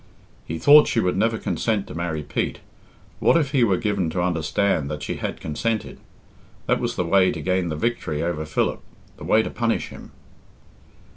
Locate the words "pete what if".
2.23-3.51